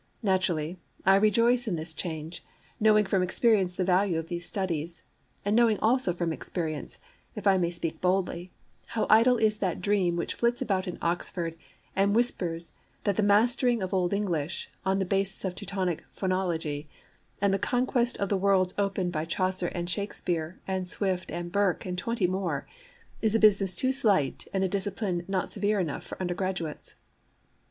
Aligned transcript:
Naturally 0.23 0.79
I 1.05 1.15
rejoice 1.15 1.67
in 1.67 1.75
this 1.75 1.93
change, 1.93 2.43
knowing 2.79 3.05
from 3.05 3.21
experience 3.21 3.73
the 3.73 3.83
value 3.83 4.17
of 4.17 4.29
these 4.29 4.47
studies; 4.47 5.03
and 5.45 5.55
knowing 5.55 5.77
also 5.79 6.11
from 6.11 6.33
experience, 6.33 6.97
if 7.35 7.45
I 7.45 7.59
may 7.59 7.69
speak 7.69 8.01
boldly, 8.01 8.49
how 8.97 9.05
idle 9.11 9.37
is 9.37 9.57
that 9.57 9.79
dream 9.79 10.15
which 10.15 10.33
flits 10.33 10.59
about 10.59 10.87
in 10.87 10.97
Oxford 11.03 11.55
and 11.95 12.15
whispers 12.15 12.71
that 13.03 13.15
the 13.15 13.21
mastering 13.21 13.83
of 13.83 13.93
Old 13.93 14.11
English, 14.11 14.71
on 14.83 14.97
the 14.97 15.05
basis 15.05 15.45
of 15.45 15.53
Teutonic 15.53 16.03
phonology, 16.11 16.87
and 17.39 17.53
the 17.53 17.59
conquest 17.59 18.17
of 18.17 18.29
the 18.29 18.37
worlds 18.37 18.73
opened 18.79 19.11
by 19.11 19.23
Chaucer 19.25 19.67
and 19.67 19.87
Shakespeare 19.87 20.59
and 20.67 20.87
Swift 20.87 21.29
and 21.29 21.51
Burke 21.51 21.85
and 21.85 21.95
twenty 21.95 22.25
more, 22.25 22.65
is 23.21 23.35
a 23.35 23.39
business 23.39 23.75
too 23.75 23.91
slight 23.91 24.47
and 24.51 24.63
a 24.63 24.67
discipline 24.67 25.23
not 25.27 25.51
severe 25.51 25.79
enough 25.79 26.03
for 26.03 26.19
undergraduates. 26.19 26.95